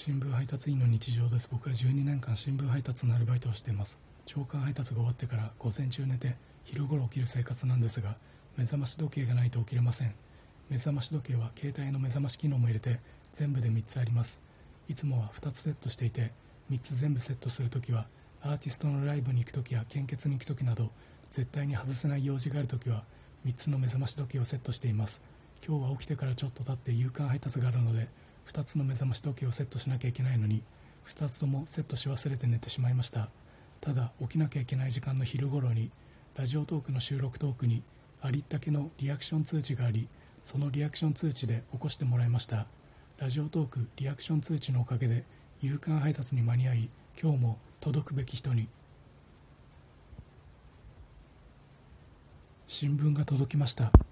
[0.00, 1.48] 新聞配達員の日常です。
[1.50, 3.98] 僕は12年間新聞配達のアルバイトをしています。
[4.26, 8.14] 朝刊配達が終わってから午前中寝て昼頃起きる生活なんですが
[8.56, 10.14] 目覚まし時計がないと起きれません。
[10.70, 13.00] 目覚まし時計は携帯の目覚まし機能も入れて
[13.32, 14.40] 全部で3つあります。
[14.88, 16.30] いつもは2つセットしていて
[16.70, 18.06] 3つ全部セットするときは
[18.40, 20.92] アーティストのライブに行くときや献血に行くときなど
[21.32, 23.02] 絶対に外せない用事があるときは
[23.44, 25.20] 3つの目覚まし時計をセットしています。
[25.66, 28.06] 今日は起きてからちょっと経って夕刊配達があるので
[28.48, 30.62] 2つの目覚まし時計をセットしなきゃいけないのに
[31.06, 33.28] 2つともセットし忘れて寝てしまいました。
[33.80, 35.90] ただ起きなきゃいけない時間の昼頃に
[36.36, 37.82] ラジオトークの収録トークに
[38.20, 40.08] ありったけのリアクション通知があり
[40.44, 42.66] そのリアクション通知で起こしてもらいました。
[43.18, 45.24] ラジオトークリアクション通知のおかげで
[45.60, 48.68] 夕刊配達に間に合い今日も届くべき人に。
[52.66, 54.07] 新聞が届きました。